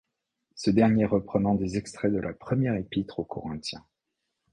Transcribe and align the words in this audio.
Ce 0.55 0.71
dernier 0.71 1.05
reprenant 1.05 1.53
des 1.53 1.77
extraits 1.77 2.11
de 2.11 2.17
la 2.17 2.33
première 2.33 2.73
épître 2.75 3.19
aux 3.19 3.23
Corinthiens. 3.23 3.85